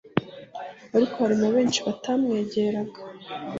ariko 0.95 1.15
hari 1.23 1.35
na 1.41 1.49
benshi 1.55 1.79
batamwegeraga, 1.87 2.99